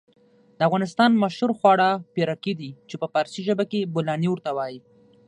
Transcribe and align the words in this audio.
د 0.57 0.59
افغانستان 0.67 1.11
مشهور 1.23 1.51
خواړه 1.59 1.89
پيرکي 2.13 2.53
دي 2.59 2.71
چې 2.89 2.95
په 3.01 3.07
فارسي 3.13 3.41
ژبه 3.47 3.65
کې 3.71 3.89
بولانى 3.93 4.27
ورته 4.31 4.51
وايي. 4.57 4.79